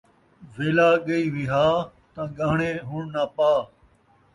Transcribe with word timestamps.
ویلھا 0.55 0.89
ڳئی 1.05 1.25
وِہا، 1.35 1.65
تاں 2.13 2.27
ڳاہݨے 2.37 2.71
ہݨ 2.89 3.01
ناں 3.13 3.29
پا 3.35 3.51